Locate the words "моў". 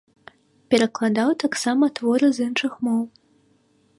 2.87-3.01